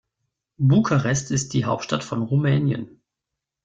Bukarest 0.57 1.29
ist 1.29 1.53
die 1.53 1.65
Hauptstadt 1.65 2.03
von 2.03 2.23
Rumänien. 2.23 3.03